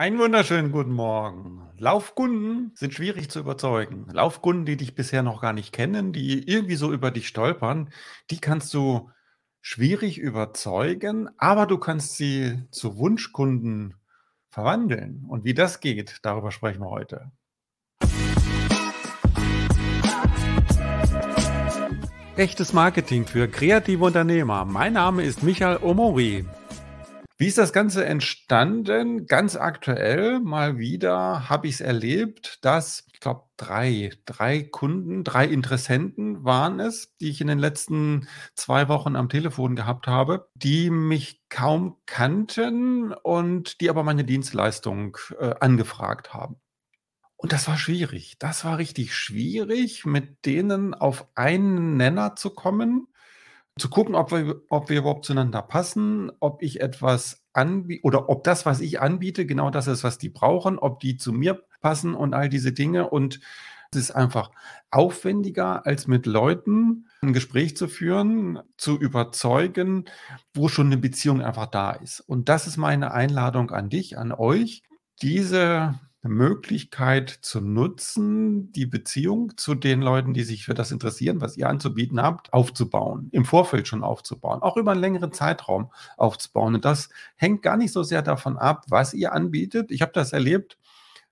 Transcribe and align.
Einen 0.00 0.20
wunderschönen 0.20 0.70
guten 0.70 0.92
Morgen. 0.92 1.60
Laufkunden 1.76 2.70
sind 2.76 2.94
schwierig 2.94 3.32
zu 3.32 3.40
überzeugen. 3.40 4.06
Laufkunden, 4.12 4.64
die 4.64 4.76
dich 4.76 4.94
bisher 4.94 5.24
noch 5.24 5.40
gar 5.40 5.52
nicht 5.52 5.72
kennen, 5.72 6.12
die 6.12 6.48
irgendwie 6.48 6.76
so 6.76 6.92
über 6.92 7.10
dich 7.10 7.26
stolpern, 7.26 7.90
die 8.30 8.38
kannst 8.38 8.72
du 8.74 9.10
schwierig 9.60 10.18
überzeugen, 10.18 11.28
aber 11.36 11.66
du 11.66 11.78
kannst 11.78 12.16
sie 12.16 12.62
zu 12.70 12.96
Wunschkunden 12.96 13.96
verwandeln. 14.50 15.24
Und 15.26 15.42
wie 15.42 15.54
das 15.54 15.80
geht, 15.80 16.18
darüber 16.22 16.52
sprechen 16.52 16.80
wir 16.80 16.90
heute. 16.90 17.32
Echtes 22.36 22.72
Marketing 22.72 23.26
für 23.26 23.48
kreative 23.48 24.04
Unternehmer. 24.04 24.64
Mein 24.64 24.92
Name 24.92 25.24
ist 25.24 25.42
Michael 25.42 25.78
Omori. 25.82 26.44
Wie 27.40 27.46
ist 27.46 27.56
das 27.56 27.72
Ganze 27.72 28.04
entstanden? 28.04 29.26
Ganz 29.26 29.54
aktuell 29.54 30.40
mal 30.40 30.76
wieder 30.76 31.48
habe 31.48 31.68
ich 31.68 31.74
es 31.74 31.80
erlebt, 31.80 32.58
dass, 32.64 33.06
ich 33.12 33.20
glaube, 33.20 33.44
drei, 33.56 34.10
drei 34.26 34.64
Kunden, 34.64 35.22
drei 35.22 35.46
Interessenten 35.46 36.42
waren 36.44 36.80
es, 36.80 37.16
die 37.18 37.30
ich 37.30 37.40
in 37.40 37.46
den 37.46 37.60
letzten 37.60 38.26
zwei 38.56 38.88
Wochen 38.88 39.14
am 39.14 39.28
Telefon 39.28 39.76
gehabt 39.76 40.08
habe, 40.08 40.48
die 40.54 40.90
mich 40.90 41.40
kaum 41.48 41.98
kannten 42.06 43.12
und 43.12 43.80
die 43.80 43.88
aber 43.88 44.02
meine 44.02 44.24
Dienstleistung 44.24 45.16
äh, 45.38 45.54
angefragt 45.60 46.34
haben. 46.34 46.56
Und 47.36 47.52
das 47.52 47.68
war 47.68 47.78
schwierig. 47.78 48.36
Das 48.40 48.64
war 48.64 48.78
richtig 48.78 49.14
schwierig, 49.14 50.04
mit 50.04 50.44
denen 50.44 50.92
auf 50.92 51.28
einen 51.36 51.96
Nenner 51.96 52.34
zu 52.34 52.50
kommen 52.50 53.06
zu 53.78 53.88
gucken, 53.88 54.14
ob 54.14 54.32
wir, 54.32 54.62
ob 54.68 54.88
wir 54.88 54.98
überhaupt 54.98 55.24
zueinander 55.24 55.62
passen, 55.62 56.30
ob 56.40 56.62
ich 56.62 56.80
etwas 56.80 57.44
anbiete 57.52 58.02
oder 58.04 58.28
ob 58.28 58.44
das, 58.44 58.66
was 58.66 58.80
ich 58.80 59.00
anbiete, 59.00 59.46
genau 59.46 59.70
das 59.70 59.86
ist, 59.86 60.04
was 60.04 60.18
die 60.18 60.28
brauchen, 60.28 60.78
ob 60.78 61.00
die 61.00 61.16
zu 61.16 61.32
mir 61.32 61.62
passen 61.80 62.14
und 62.14 62.34
all 62.34 62.48
diese 62.48 62.72
Dinge. 62.72 63.08
Und 63.08 63.40
es 63.90 63.98
ist 64.00 64.10
einfach 64.10 64.50
aufwendiger, 64.90 65.86
als 65.86 66.06
mit 66.06 66.26
Leuten 66.26 67.06
ein 67.22 67.32
Gespräch 67.32 67.76
zu 67.76 67.88
führen, 67.88 68.60
zu 68.76 68.98
überzeugen, 68.98 70.04
wo 70.54 70.68
schon 70.68 70.86
eine 70.86 70.98
Beziehung 70.98 71.42
einfach 71.42 71.66
da 71.66 71.92
ist. 71.92 72.20
Und 72.20 72.48
das 72.48 72.66
ist 72.66 72.76
meine 72.76 73.12
Einladung 73.12 73.70
an 73.70 73.88
dich, 73.88 74.18
an 74.18 74.32
euch, 74.32 74.82
diese 75.22 75.98
Möglichkeit 76.28 77.30
zu 77.30 77.60
nutzen, 77.60 78.70
die 78.72 78.86
Beziehung 78.86 79.56
zu 79.56 79.74
den 79.74 80.00
Leuten, 80.00 80.34
die 80.34 80.44
sich 80.44 80.64
für 80.64 80.74
das 80.74 80.92
interessieren, 80.92 81.40
was 81.40 81.56
ihr 81.56 81.68
anzubieten 81.68 82.22
habt, 82.22 82.52
aufzubauen, 82.52 83.28
im 83.32 83.44
Vorfeld 83.44 83.88
schon 83.88 84.04
aufzubauen, 84.04 84.62
auch 84.62 84.76
über 84.76 84.92
einen 84.92 85.00
längeren 85.00 85.32
Zeitraum 85.32 85.90
aufzubauen. 86.16 86.76
Und 86.76 86.84
das 86.84 87.08
hängt 87.36 87.62
gar 87.62 87.76
nicht 87.76 87.92
so 87.92 88.02
sehr 88.02 88.22
davon 88.22 88.56
ab, 88.56 88.84
was 88.88 89.14
ihr 89.14 89.32
anbietet. 89.32 89.90
Ich 89.90 90.02
habe 90.02 90.12
das 90.12 90.32
erlebt 90.32 90.78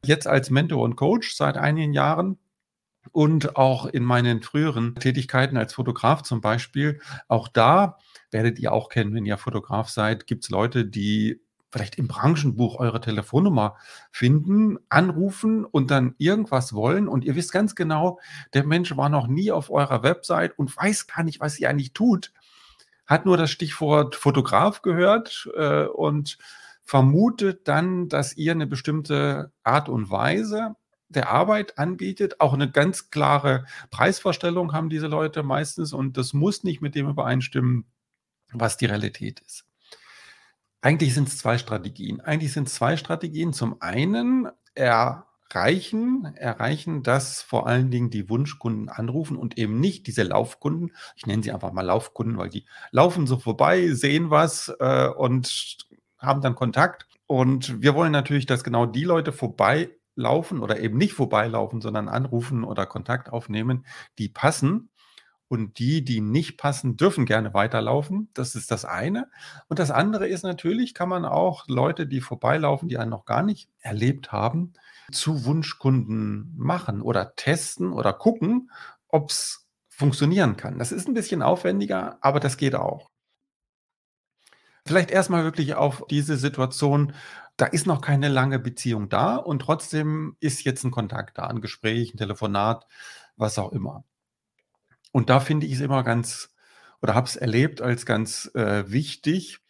jetzt 0.05 0.27
als 0.27 0.51
Mentor 0.51 0.83
und 0.83 0.97
Coach 0.97 1.35
seit 1.35 1.57
einigen 1.57 1.93
Jahren 1.93 2.39
und 3.13 3.57
auch 3.57 3.87
in 3.87 4.05
meinen 4.05 4.43
früheren 4.43 4.95
Tätigkeiten 4.97 5.57
als 5.57 5.75
Fotograf 5.75 6.23
zum 6.23 6.41
Beispiel. 6.41 7.01
Auch 7.29 7.49
da 7.49 7.99
werdet 8.31 8.59
ihr 8.59 8.73
auch 8.73 8.89
kennen, 8.89 9.15
wenn 9.15 9.27
ihr 9.27 9.39
Fotograf 9.39 9.89
seid, 9.89 10.27
gibt 10.27 10.45
es 10.45 10.51
Leute, 10.51 10.85
die 10.85 11.41
vielleicht 11.77 11.99
im 11.99 12.09
Branchenbuch 12.09 12.81
eure 12.81 13.03
Telefonnummer 13.03 13.77
finden, 14.11 14.79
anrufen 14.89 15.67
und 15.67 15.91
dann 15.91 16.15
irgendwas 16.17 16.73
wollen 16.73 17.07
und 17.07 17.23
ihr 17.23 17.37
wisst 17.37 17.53
ganz 17.53 17.75
genau, 17.75 18.19
der 18.55 18.65
Mensch 18.65 18.97
war 18.97 19.11
noch 19.11 19.27
nie 19.27 19.53
auf 19.53 19.69
eurer 19.69 20.03
Website 20.03 20.59
und 20.59 20.75
weiß 20.75 21.07
gar 21.07 21.23
nicht, 21.23 21.41
was 21.41 21.59
ihr 21.61 21.69
eigentlich 21.69 21.93
tut, 21.93 22.33
hat 23.07 23.27
nur 23.27 23.37
das 23.37 23.51
Stichwort 23.51 24.17
Fotograf 24.17 24.81
gehört 24.81 25.51
äh, 25.55 25.85
und 25.85 26.39
vermutet 26.83 27.69
dann, 27.69 28.09
dass 28.09 28.35
ihr 28.39 28.53
eine 28.53 28.67
bestimmte 28.67 29.53
Art 29.63 29.91
und 29.91 30.11
Weise 30.11 30.77
der 31.09 31.31
Arbeit 31.31 31.79
anbietet. 31.79 32.41
Auch 32.41 32.55
eine 32.55 32.71
ganz 32.71 33.11
klare 33.11 33.67
Preisvorstellung 33.91 34.73
haben 34.73 34.89
diese 34.89 35.09
Leute 35.09 35.43
meistens 35.43 35.93
und 35.93 36.17
das 36.17 36.33
muss 36.33 36.65
nicht 36.65 36.81
mit 36.81 36.95
dem 36.95 37.07
übereinstimmen, 37.07 37.85
was 38.51 38.79
die 38.79 38.87
Realität 38.87 39.41
ist. 39.41 39.67
Eigentlich 40.87 41.15
sind 41.15 41.27
es 41.27 41.39
zwei 41.39 41.59
Strategien. 41.59 42.21
Eigentlich 42.21 42.53
sind 42.53 42.69
es 42.69 42.75
zwei 42.75 42.97
Strategien. 42.97 43.53
Zum 43.53 43.83
einen 43.83 44.47
erreichen, 44.77 46.27
erreichen, 46.37 47.03
dass 47.03 47.43
vor 47.43 47.67
allen 47.67 47.91
Dingen 47.91 48.09
die 48.11 48.31
Wunschkunden 48.31 48.89
anrufen 48.89 49.37
und 49.37 49.59
eben 49.59 49.81
nicht 49.81 50.07
diese 50.07 50.23
Laufkunden. 50.23 50.93
Ich 51.17 51.27
nenne 51.27 51.43
sie 51.43 51.51
einfach 51.51 51.73
mal 51.73 51.83
Laufkunden, 51.83 52.39
weil 52.39 52.51
die 52.51 52.67
laufen 52.93 53.27
so 53.27 53.37
vorbei, 53.37 53.95
sehen 53.95 54.31
was 54.31 54.73
äh, 54.79 55.09
und 55.09 55.77
haben 56.19 56.41
dann 56.41 56.55
Kontakt. 56.55 57.09
Und 57.27 57.83
wir 57.83 57.97
wollen 57.97 58.13
natürlich, 58.13 58.47
dass 58.47 58.63
genau 58.63 58.87
die 58.87 59.03
Leute 59.03 59.33
vorbeilaufen 59.33 60.61
oder 60.61 60.79
eben 60.79 60.99
nicht 60.99 61.15
vorbeilaufen, 61.15 61.81
sondern 61.81 62.09
anrufen 62.09 62.63
oder 62.63 62.87
Kontakt 62.87 63.33
aufnehmen, 63.33 63.85
die 64.21 64.29
passen. 64.29 64.91
Und 65.49 65.79
die, 65.79 66.05
die 66.05 66.21
nicht 66.21 66.59
passen, 66.59 66.97
dürfen 66.97 67.25
gerne 67.25 67.55
weiterlaufen. 67.55 68.31
Das 68.35 68.57
ist 68.57 68.71
das 68.71 68.85
eine. 68.85 69.31
Und 69.69 69.79
das 69.79 69.91
andere 69.91 70.27
ist 70.27 70.43
natürlich, 70.43 70.93
kann 70.93 71.09
man 71.09 71.25
auch 71.25 71.67
Leute, 71.69 72.07
die 72.07 72.21
vorbeilaufen, 72.21 72.89
die 72.89 72.99
einen 72.99 73.11
noch 73.11 73.25
gar 73.25 73.43
nicht 73.43 73.69
erlebt 73.79 74.33
haben, 74.33 74.73
zu 75.13 75.45
Wunschkunden 75.45 76.53
machen 76.57 77.01
oder 77.01 77.35
testen 77.37 77.93
oder 77.93 78.13
gucken, 78.13 78.71
ob 79.09 79.31
es 79.31 79.67
funktionieren 79.89 80.57
kann. 80.57 80.79
Das 80.79 80.93
ist 80.93 81.09
ein 81.09 81.15
bisschen 81.15 81.43
aufwendiger, 81.43 82.19
aber 82.21 82.41
das 82.41 82.57
geht 82.57 82.75
auch. 82.75 83.11
Vielleicht 84.85 85.11
erstmal 85.11 85.43
wirklich 85.43 85.75
auf 85.75 86.05
diese 86.11 86.37
Situation, 86.37 87.13
da 87.57 87.67
ist 87.67 87.87
noch 87.87 88.01
keine 88.01 88.29
lange 88.29 88.59
Beziehung 88.59 89.09
da 89.09 89.37
und 89.37 89.61
trotzdem 89.61 90.37
ist 90.39 90.65
jetzt 90.65 90.85
ein 90.85 90.91
Kontakt 90.91 91.39
da, 91.39 91.47
ein 91.47 91.61
Gespräch, 91.61 92.15
ein 92.15 92.19
Telefonat, 92.19 92.87
was 93.37 93.59
auch 93.59 93.73
immer. 93.73 94.05
Und 95.17 95.31
da 95.31 95.41
finde 95.41 95.65
ich 95.65 95.73
es 95.73 95.81
immer 95.81 96.03
ganz 96.03 96.55
oder 97.01 97.15
habe 97.15 97.27
es 97.27 97.37
erlebt 97.37 97.81
als 97.81 98.05
ganz 98.05 98.51
äh, 98.55 98.85
wichtig, 98.93 99.61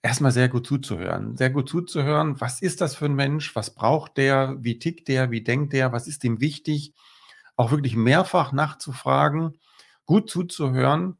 erstmal 0.00 0.30
sehr 0.30 0.48
gut 0.48 0.64
zuzuhören. 0.64 1.36
Sehr 1.36 1.50
gut 1.50 1.68
zuzuhören, 1.68 2.40
was 2.40 2.62
ist 2.62 2.80
das 2.80 2.94
für 2.94 3.06
ein 3.06 3.16
Mensch, 3.16 3.56
was 3.56 3.74
braucht 3.74 4.16
der, 4.16 4.58
wie 4.60 4.78
tickt 4.78 5.08
der, 5.08 5.32
wie 5.32 5.42
denkt 5.42 5.72
der, 5.72 5.90
was 5.90 6.06
ist 6.06 6.22
ihm 6.22 6.40
wichtig, 6.40 6.94
auch 7.56 7.72
wirklich 7.72 7.96
mehrfach 7.96 8.52
nachzufragen, 8.52 9.58
gut 10.04 10.30
zuzuhören 10.30 11.16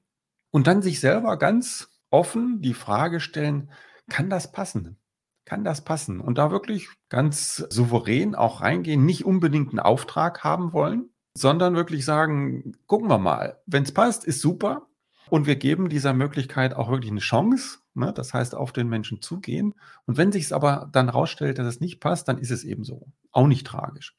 und 0.52 0.68
dann 0.68 0.80
sich 0.80 1.00
selber 1.00 1.36
ganz 1.36 1.88
offen 2.10 2.62
die 2.62 2.72
Frage 2.72 3.18
stellen, 3.18 3.72
kann 4.08 4.30
das 4.30 4.52
passen? 4.52 4.96
Kann 5.44 5.64
das 5.64 5.82
passen? 5.82 6.20
Und 6.20 6.38
da 6.38 6.52
wirklich 6.52 6.86
ganz 7.08 7.56
souverän 7.68 8.36
auch 8.36 8.60
reingehen, 8.60 9.04
nicht 9.04 9.24
unbedingt 9.24 9.70
einen 9.70 9.80
Auftrag 9.80 10.44
haben 10.44 10.72
wollen, 10.72 11.10
sondern 11.36 11.76
wirklich 11.76 12.04
sagen, 12.04 12.72
gucken 12.86 13.08
wir 13.08 13.18
mal, 13.18 13.60
wenn 13.66 13.82
es 13.82 13.92
passt, 13.92 14.24
ist 14.24 14.40
super. 14.40 14.86
Und 15.28 15.46
wir 15.46 15.56
geben 15.56 15.88
dieser 15.88 16.14
Möglichkeit 16.14 16.74
auch 16.74 16.90
wirklich 16.90 17.10
eine 17.10 17.20
Chance. 17.20 17.78
Ne? 17.94 18.12
Das 18.14 18.32
heißt, 18.32 18.54
auf 18.54 18.72
den 18.72 18.88
Menschen 18.88 19.20
zugehen. 19.20 19.74
Und 20.06 20.16
wenn 20.16 20.32
sich 20.32 20.44
es 20.44 20.52
aber 20.52 20.88
dann 20.92 21.08
rausstellt, 21.08 21.58
dass 21.58 21.66
es 21.66 21.80
nicht 21.80 22.00
passt, 22.00 22.28
dann 22.28 22.38
ist 22.38 22.50
es 22.50 22.64
eben 22.64 22.84
so. 22.84 23.12
Auch 23.32 23.48
nicht 23.48 23.66
tragisch. 23.66 24.16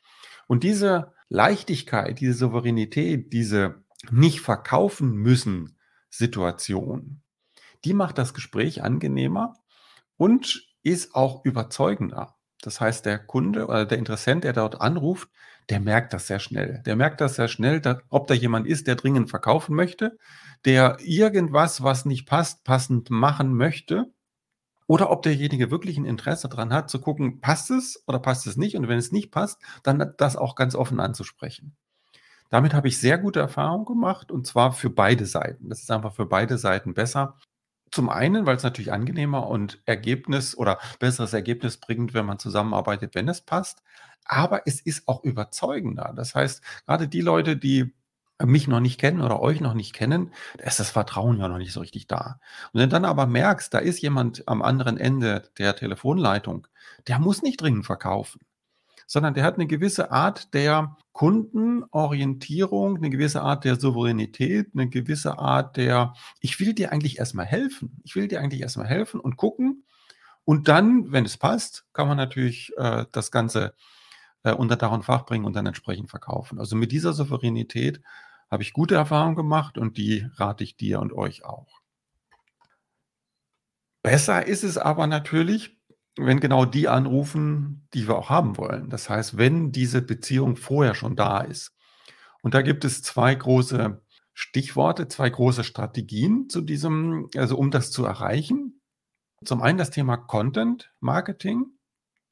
Und 0.48 0.64
diese 0.64 1.14
Leichtigkeit, 1.30 2.20
diese 2.20 2.34
Souveränität, 2.34 3.34
diese 3.34 3.84
nicht 4.12 4.42
verkaufen 4.42 5.14
müssen 5.14 5.78
Situation, 6.10 7.22
die 7.84 7.94
macht 7.94 8.18
das 8.18 8.34
Gespräch 8.34 8.84
angenehmer 8.84 9.54
und 10.18 10.68
ist 10.84 11.16
auch 11.16 11.44
überzeugender. 11.46 12.37
Das 12.62 12.82
heißt, 12.82 13.06
der 13.06 13.20
Kunde 13.20 13.68
oder 13.68 13.86
der 13.86 13.98
Interessent, 13.98 14.44
der 14.44 14.54
dort 14.54 14.82
anruft, 14.82 15.30
der 15.70 15.80
merkt 15.80 16.14
das 16.14 16.28
sehr 16.28 16.40
schnell. 16.40 16.82
Der 16.86 16.96
merkt 16.96 17.22
das 17.22 17.36
sehr 17.36 17.48
schnell, 17.48 17.82
dass, 17.82 17.98
ob 18.10 18.28
da 18.28 18.34
jemand 18.34 18.68
ist, 18.68 18.88
der 18.88 18.96
dringend 18.96 19.30
verkaufen 19.30 19.76
möchte, 19.76 20.18
der 20.66 20.98
irgendwas, 21.02 21.84
was 21.84 22.06
nicht 22.06 22.26
passt, 22.26 22.64
passend 22.64 23.10
machen 23.10 23.54
möchte. 23.54 24.12
Oder 24.88 25.12
ob 25.12 25.22
derjenige 25.24 25.70
wirklich 25.70 25.98
ein 25.98 26.06
Interesse 26.06 26.48
daran 26.48 26.72
hat, 26.74 26.90
zu 26.90 27.02
gucken, 27.02 27.42
passt 27.42 27.72
es 27.72 28.02
oder 28.08 28.20
passt 28.20 28.48
es 28.48 28.56
nicht? 28.56 28.78
Und 28.78 28.88
wenn 28.88 28.98
es 28.98 29.12
nicht 29.12 29.32
passt, 29.32 29.62
dann 29.84 30.14
das 30.18 30.38
auch 30.38 30.56
ganz 30.56 30.76
offen 30.76 31.02
anzusprechen. 31.02 31.76
Damit 32.50 32.74
habe 32.74 32.88
ich 32.88 32.98
sehr 32.98 33.18
gute 33.18 33.42
Erfahrungen 33.42 33.86
gemacht 33.86 34.32
und 34.32 34.48
zwar 34.48 34.72
für 34.72 34.90
beide 34.90 35.26
Seiten. 35.26 35.70
Das 35.70 35.82
ist 35.82 35.92
einfach 35.92 36.14
für 36.14 36.26
beide 36.26 36.58
Seiten 36.58 36.94
besser. 36.94 37.36
Zum 37.92 38.10
einen, 38.10 38.46
weil 38.46 38.58
es 38.58 38.64
natürlich 38.64 38.92
angenehmer 38.92 39.48
und 39.48 39.80
Ergebnis 39.86 40.58
oder 40.58 40.80
besseres 41.00 41.34
Ergebnis 41.34 41.78
bringt, 41.78 42.14
wenn 42.14 42.26
man 42.26 42.40
zusammenarbeitet, 42.40 43.16
wenn 43.16 43.30
es 43.30 43.42
passt. 43.42 43.82
Aber 44.26 44.64
es 44.66 44.82
ist 44.82 45.08
auch 45.08 45.24
überzeugender. 45.24 46.14
Das 46.16 46.36
heißt, 46.36 46.62
gerade 46.86 47.08
die 47.08 47.22
Leute, 47.22 47.56
die 47.58 47.94
mich 48.44 48.68
noch 48.68 48.82
nicht 48.82 49.00
kennen 49.00 49.22
oder 49.22 49.40
euch 49.42 49.62
noch 49.62 49.74
nicht 49.74 49.94
kennen, 49.94 50.32
da 50.58 50.66
ist 50.66 50.80
das 50.80 50.92
Vertrauen 50.92 51.40
ja 51.40 51.48
noch 51.48 51.58
nicht 51.58 51.74
so 51.74 51.80
richtig 51.80 52.08
da. 52.08 52.40
Und 52.72 52.82
wenn 52.82 52.90
du 52.90 52.94
dann 52.96 53.06
aber 53.06 53.26
merkst, 53.26 53.74
da 53.74 53.80
ist 53.80 54.02
jemand 54.02 54.48
am 54.48 54.62
anderen 54.62 54.98
Ende 54.98 55.50
der 55.58 55.76
Telefonleitung, 55.76 56.68
der 57.08 57.20
muss 57.20 57.42
nicht 57.42 57.62
dringend 57.62 57.86
verkaufen 57.86 58.42
sondern 59.08 59.34
der 59.34 59.44
hat 59.44 59.56
eine 59.56 59.68
gewisse 59.68 60.12
Art 60.12 60.54
der 60.54 60.98
Kundenorientierung, 61.14 62.98
eine 62.98 63.10
gewisse 63.10 63.42
Art 63.42 63.66
der 63.66 63.80
Souveränität, 63.80 64.68
eine 64.76 64.90
gewisse 64.90 65.40
Art 65.40 65.78
der, 65.78 66.14
ich 66.42 66.60
will 66.60 66.74
dir 66.74 66.92
eigentlich 66.92 67.18
erstmal 67.18 67.46
helfen. 67.48 68.00
Ich 68.04 68.16
will 68.16 68.28
dir 68.28 68.42
eigentlich 68.42 68.62
erstmal 68.62 68.88
helfen 68.88 69.20
und 69.20 69.38
gucken, 69.38 69.86
Und 70.46 70.68
dann, 70.70 71.12
wenn 71.12 71.26
es 71.26 71.38
passt, 71.38 71.86
kann 71.94 72.08
man 72.08 72.18
natürlich 72.18 72.72
äh, 72.78 73.06
das 73.12 73.32
Ganze 73.32 73.76
äh, 74.44 74.54
unter 74.54 74.78
Dach 74.78 74.92
und 74.92 75.04
Fach 75.04 75.26
bringen 75.26 75.46
und 75.46 75.56
dann 75.56 75.66
entsprechend 75.66 76.10
verkaufen. 76.10 76.60
Also 76.60 76.76
mit 76.76 76.92
dieser 76.92 77.14
Souveränität 77.14 78.02
habe 78.50 78.64
ich 78.64 78.74
gute 78.74 78.96
Erfahrungen 78.96 79.36
gemacht 79.36 79.78
und 79.78 79.98
die 79.98 80.28
rate 80.36 80.64
ich 80.64 80.78
dir 80.78 81.00
und 81.02 81.14
euch 81.14 81.44
auch. 81.46 81.82
Besser 84.04 84.46
ist 84.48 84.64
es 84.64 84.78
aber 84.78 85.06
natürlich, 85.08 85.77
wenn 86.18 86.40
genau 86.40 86.66
die 86.66 86.88
anrufen, 86.88 87.88
die 87.94 88.08
wir 88.08 88.18
auch 88.18 88.30
haben 88.30 88.58
wollen. 88.58 88.90
Das 88.90 89.10
heißt, 89.10 89.38
wenn 89.38 89.72
diese 89.72 90.02
Beziehung 90.02 90.56
vorher 90.56 90.96
schon 90.96 91.16
da 91.16 91.42
ist. 91.42 91.76
Und 92.42 92.54
da 92.54 92.62
gibt 92.62 92.86
es 92.86 93.02
zwei 93.02 93.34
große 93.36 94.02
Stichworte, 94.34 95.08
zwei 95.08 95.30
große 95.30 95.64
Strategien 95.64 96.50
zu 96.50 96.62
diesem, 96.62 97.30
also 97.36 97.58
um 97.58 97.72
das 97.72 97.92
zu 97.92 98.06
erreichen. 98.06 98.82
Zum 99.44 99.62
einen 99.62 99.78
das 99.78 99.92
Thema 99.92 100.18
Content 100.18 100.92
Marketing, 101.00 101.66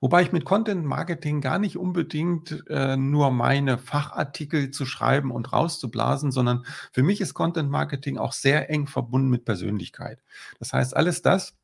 wobei 0.01 0.21
ich 0.21 0.31
mit 0.31 0.45
Content 0.45 0.85
Marketing 0.85 1.41
gar 1.41 1.59
nicht 1.59 1.77
unbedingt 1.77 2.63
äh, 2.69 2.95
nur 2.97 3.31
meine 3.31 3.77
Fachartikel 3.77 4.71
zu 4.71 4.85
schreiben 4.85 5.31
und 5.31 5.51
rauszublasen, 5.53 6.31
sondern 6.31 6.65
für 6.91 7.03
mich 7.03 7.21
ist 7.21 7.33
Content 7.33 7.69
Marketing 7.69 8.17
auch 8.17 8.33
sehr 8.33 8.69
eng 8.69 8.87
verbunden 8.87 9.29
mit 9.29 9.45
Persönlichkeit. 9.45 10.21
Das 10.59 10.73
heißt, 10.73 10.95
alles 10.95 11.21
das, 11.21 11.55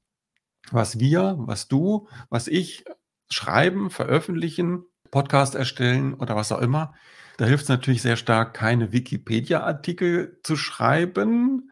was 0.70 1.00
wir, 1.00 1.36
was 1.40 1.68
du, 1.68 2.08
was 2.30 2.48
ich 2.48 2.86
schreiben, 3.30 3.90
veröffentlichen, 3.90 4.84
Podcast 5.10 5.56
erstellen 5.56 6.14
oder 6.14 6.36
was 6.36 6.52
auch 6.52 6.62
immer, 6.62 6.94
da 7.38 7.46
hilft 7.46 7.64
es 7.64 7.70
natürlich 7.70 8.02
sehr 8.02 8.18
stark, 8.18 8.54
keine 8.54 8.92
Wikipedia-Artikel 8.92 10.40
zu 10.44 10.56
schreiben 10.56 11.72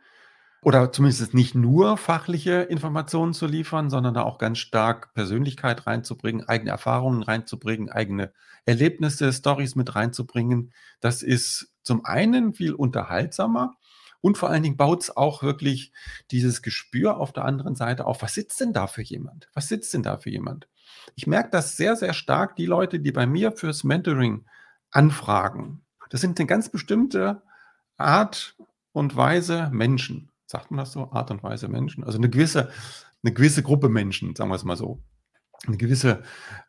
oder 0.61 0.91
zumindest 0.91 1.33
nicht 1.33 1.55
nur 1.55 1.95
fachliche 1.95 2.61
Informationen 2.63 3.33
zu 3.33 3.45
liefern, 3.45 3.89
sondern 3.89 4.13
da 4.13 4.23
auch 4.23 4.39
ganz 4.39 4.57
stark 4.57 5.13
Persönlichkeit 5.13 5.87
reinzubringen, 5.87 6.47
eigene 6.47 6.71
Erfahrungen 6.71 7.23
reinzubringen, 7.23 7.89
eigene 7.89 8.33
Erlebnisse, 8.65 9.31
Stories 9.31 9.75
mit 9.75 9.95
reinzubringen. 9.95 10.73
Das 10.99 11.21
ist 11.21 11.73
zum 11.83 12.03
einen 12.03 12.53
viel 12.53 12.73
unterhaltsamer 12.73 13.75
und 14.21 14.37
vor 14.37 14.49
allen 14.49 14.63
Dingen 14.63 14.77
baut 14.77 15.03
es 15.03 15.15
auch 15.15 15.43
wirklich 15.43 15.91
dieses 16.31 16.61
Gespür 16.61 17.17
auf 17.17 17.31
der 17.31 17.45
anderen 17.45 17.75
Seite 17.75 18.05
auf. 18.05 18.21
Was 18.21 18.33
sitzt 18.33 18.59
denn 18.59 18.73
da 18.73 18.87
für 18.87 19.01
jemand? 19.01 19.49
Was 19.53 19.67
sitzt 19.67 19.93
denn 19.93 20.03
da 20.03 20.17
für 20.17 20.29
jemand? 20.29 20.67
Ich 21.15 21.27
merke 21.27 21.49
das 21.49 21.77
sehr, 21.77 21.95
sehr 21.95 22.13
stark, 22.13 22.55
die 22.55 22.65
Leute, 22.65 22.99
die 22.99 23.11
bei 23.11 23.25
mir 23.25 23.51
fürs 23.51 23.83
Mentoring 23.83 24.45
Anfragen. 24.91 25.81
Das 26.09 26.21
sind 26.21 26.39
eine 26.39 26.47
ganz 26.47 26.69
bestimmte 26.69 27.41
Art 27.97 28.55
und 28.91 29.15
Weise 29.15 29.69
Menschen. 29.71 30.31
Sagt 30.45 30.71
man 30.71 30.79
das 30.79 30.91
so? 30.91 31.11
Art 31.11 31.31
und 31.31 31.43
Weise 31.43 31.67
Menschen? 31.67 32.03
Also 32.03 32.17
eine 32.17 32.29
gewisse, 32.29 32.71
eine 33.23 33.33
gewisse 33.33 33.61
Gruppe 33.61 33.89
Menschen, 33.89 34.35
sagen 34.35 34.49
wir 34.49 34.55
es 34.55 34.63
mal 34.63 34.75
so. 34.75 35.03
Eine 35.67 35.77
gewisse 35.77 36.23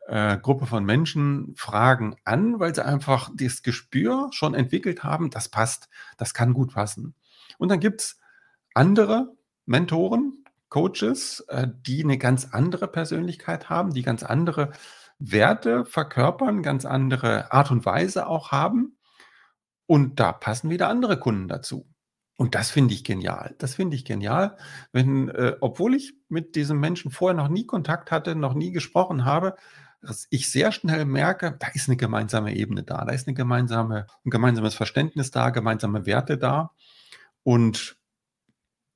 äh, 0.07 0.37
Gruppe 0.37 0.65
von 0.65 0.83
Menschen 0.83 1.53
fragen 1.55 2.15
an, 2.25 2.59
weil 2.59 2.75
sie 2.75 2.85
einfach 2.85 3.31
das 3.33 3.63
Gespür 3.63 4.29
schon 4.31 4.53
entwickelt 4.53 5.03
haben, 5.03 5.29
das 5.29 5.47
passt, 5.49 5.87
das 6.17 6.33
kann 6.33 6.53
gut 6.53 6.73
passen. 6.73 7.15
Und 7.57 7.69
dann 7.69 7.79
gibt 7.79 8.01
es 8.01 8.19
andere 8.73 9.35
Mentoren, 9.65 10.45
Coaches, 10.69 11.41
äh, 11.49 11.67
die 11.85 12.03
eine 12.03 12.17
ganz 12.17 12.49
andere 12.51 12.87
Persönlichkeit 12.87 13.69
haben, 13.69 13.93
die 13.93 14.03
ganz 14.03 14.23
andere 14.23 14.71
Werte 15.19 15.85
verkörpern, 15.85 16.63
ganz 16.63 16.85
andere 16.85 17.51
Art 17.51 17.71
und 17.71 17.85
Weise 17.85 18.27
auch 18.27 18.51
haben. 18.51 18.97
Und 19.85 20.19
da 20.19 20.31
passen 20.31 20.69
wieder 20.69 20.87
andere 20.87 21.19
Kunden 21.19 21.47
dazu. 21.47 21.87
Und 22.37 22.55
das 22.55 22.71
finde 22.71 22.93
ich 22.93 23.03
genial. 23.03 23.53
Das 23.59 23.75
finde 23.75 23.95
ich 23.95 24.05
genial, 24.05 24.57
wenn, 24.91 25.29
äh, 25.29 25.57
obwohl 25.59 25.93
ich 25.93 26.15
mit 26.27 26.55
diesem 26.55 26.79
Menschen 26.79 27.11
vorher 27.11 27.35
noch 27.35 27.49
nie 27.49 27.67
Kontakt 27.67 28.09
hatte, 28.09 28.35
noch 28.35 28.55
nie 28.55 28.71
gesprochen 28.71 29.25
habe, 29.25 29.57
dass 30.01 30.25
ich 30.31 30.49
sehr 30.49 30.71
schnell 30.71 31.05
merke, 31.05 31.55
da 31.59 31.67
ist 31.73 31.87
eine 31.87 31.97
gemeinsame 31.97 32.55
Ebene 32.55 32.81
da, 32.81 33.05
da 33.05 33.11
ist 33.11 33.27
eine 33.27 33.35
gemeinsame, 33.35 34.07
ein 34.25 34.31
gemeinsames 34.31 34.73
Verständnis 34.73 35.29
da, 35.29 35.51
gemeinsame 35.51 36.07
Werte 36.07 36.37
da. 36.37 36.71
Und 37.43 37.97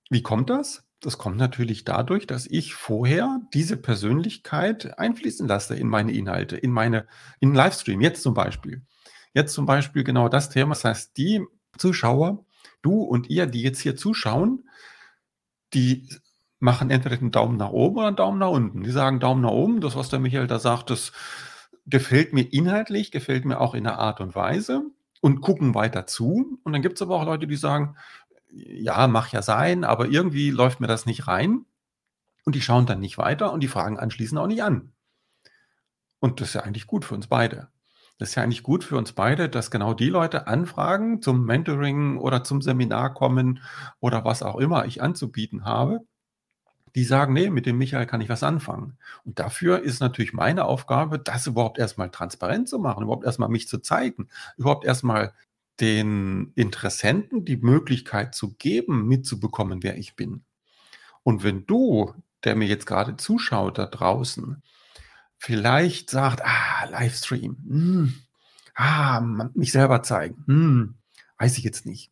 wie 0.09 0.21
kommt 0.21 0.50
das? 0.50 0.83
Das 1.00 1.18
kommt 1.18 1.38
natürlich 1.38 1.83
dadurch, 1.83 2.25
dass 2.25 2.47
ich 2.47 2.74
vorher 2.74 3.42
diese 3.53 3.77
Persönlichkeit 3.77 4.97
einfließen 4.97 5.47
lasse 5.47 5.75
in 5.75 5.88
meine 5.88 6.13
Inhalte, 6.13 6.57
in 6.57 6.71
meine, 6.71 7.07
in 7.39 7.53
Livestream, 7.53 8.01
jetzt 8.01 8.24
zum 8.24 8.33
Beispiel. 8.33 8.81
Jetzt 9.33 9.53
zum 9.53 9.65
Beispiel 9.65 10.03
genau 10.03 10.30
das 10.30 10.50
Thema. 10.50 10.74
Das 10.74 10.86
heißt, 10.86 11.18
die 11.18 11.45
Zuschauer, 11.77 12.45
du 12.81 13.01
und 13.01 13.30
ihr, 13.30 13.45
die 13.45 13.62
jetzt 13.62 13.81
hier 13.81 13.95
zuschauen, 13.95 14.69
die 15.74 16.09
machen 16.59 16.89
entweder 16.89 17.18
den 17.18 17.31
Daumen 17.31 17.57
nach 17.57 17.69
oben 17.69 17.98
oder 17.98 18.07
einen 18.07 18.15
Daumen 18.15 18.39
nach 18.39 18.50
unten. 18.50 18.83
Die 18.83 18.91
sagen 18.91 19.19
Daumen 19.19 19.41
nach 19.41 19.51
oben, 19.51 19.81
das, 19.81 19.95
was 19.95 20.09
der 20.09 20.19
Michael 20.19 20.48
da 20.48 20.59
sagt, 20.59 20.89
das 20.89 21.12
gefällt 21.86 22.33
mir 22.33 22.41
inhaltlich, 22.51 23.12
gefällt 23.12 23.45
mir 23.45 23.59
auch 23.59 23.75
in 23.75 23.83
der 23.83 24.00
Art 24.00 24.21
und 24.21 24.36
Weise 24.36 24.83
und 25.21 25.41
gucken 25.41 25.75
weiter 25.75 26.07
zu. 26.07 26.59
Und 26.63 26.74
dann 26.74 26.81
gibt 26.81 26.95
es 26.95 27.01
aber 27.01 27.15
auch 27.15 27.25
Leute, 27.25 27.48
die 27.48 27.56
sagen, 27.56 27.98
ja, 28.56 29.07
mach 29.07 29.30
ja 29.30 29.42
sein, 29.42 29.84
aber 29.84 30.07
irgendwie 30.07 30.50
läuft 30.50 30.80
mir 30.80 30.88
das 30.88 31.06
nicht 31.06 31.28
rein. 31.28 31.66
Und 32.46 32.56
die 32.56 32.62
schauen 32.62 32.86
dann 32.86 33.00
nicht 33.00 33.18
weiter 33.18 33.52
und 33.52 33.62
die 33.62 33.68
fragen 33.68 34.00
anschließend 34.00 34.40
auch 34.40 34.48
nicht 34.48 34.63
an. 34.63 34.94
Und 36.19 36.42
das 36.42 36.50
ist 36.50 36.54
ja 36.56 36.62
eigentlich 36.62 36.88
gut 36.88 37.06
für 37.06 37.16
uns 37.16 37.28
beide. 37.28 37.69
Das 38.18 38.30
ist 38.30 38.36
ja 38.36 38.44
eigentlich 38.44 38.63
gut 38.63 38.84
für 38.84 38.98
uns 38.98 39.12
beide, 39.12 39.50
dass 39.50 39.72
genau 39.72 39.94
die 39.94 40.10
Leute 40.10 40.48
anfragen, 40.48 41.22
zum 41.22 41.46
Mentoring 41.46 42.18
oder 42.18 42.44
zum 42.44 42.62
Seminar 42.62 43.13
kommen 43.13 43.62
oder 44.00 44.24
was 44.24 44.42
auch 44.42 44.56
immer 44.56 44.86
ich 44.86 45.01
anzubieten 45.01 45.66
habe, 45.66 46.01
die 46.96 47.04
sagen, 47.04 47.34
nee, 47.34 47.50
mit 47.50 47.66
dem 47.66 47.78
Michael 47.78 48.06
kann 48.06 48.22
ich 48.22 48.30
was 48.30 48.42
anfangen. 48.42 48.98
Und 49.25 49.38
dafür 49.40 49.81
ist 49.81 50.00
natürlich 50.00 50.31
meine 50.31 50.63
Aufgabe, 50.63 51.19
das 51.19 51.46
überhaupt 51.46 51.78
erstmal 51.78 52.10
transparent 52.10 52.69
zu 52.69 52.80
machen, 52.80 53.04
überhaupt 53.04 53.25
erstmal 53.25 53.50
mich 53.50 53.68
zu 53.68 53.80
zeigen, 53.80 54.30
überhaupt 54.56 54.86
erstmal 54.86 55.34
den 55.80 56.51
Interessenten 56.56 57.45
die 57.45 57.57
Möglichkeit 57.57 58.33
zu 58.36 58.54
geben, 58.54 59.07
mitzubekommen, 59.07 59.83
wer 59.83 59.98
ich 59.98 60.16
bin. 60.16 60.44
Und 61.24 61.44
wenn 61.44 61.66
du, 61.66 62.13
der 62.44 62.56
mir 62.56 62.68
jetzt 62.68 62.86
gerade 62.86 63.18
zuschaut 63.18 63.77
da 63.77 63.88
draußen, 63.88 64.62
vielleicht 65.38 66.10
sagt, 66.10 66.42
ah, 66.44 66.86
Livestream, 66.89 67.57
hm, 67.68 68.13
ah, 68.75 69.22
mich 69.54 69.72
selber 69.72 70.04
zeigen, 70.04 70.44
hm, 70.45 70.95
weiß 71.38 71.57
ich 71.57 71.63
jetzt 71.63 71.86
nicht. 71.86 72.12